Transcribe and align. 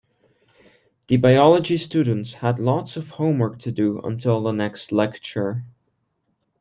The 1.09 1.17
biology 1.17 1.77
students 1.77 2.33
had 2.33 2.57
lots 2.57 2.97
of 2.97 3.07
homework 3.11 3.59
to 3.59 3.71
do 3.71 3.99
until 4.01 4.41
the 4.41 4.51
next 4.51 4.91
lecture. 4.91 5.63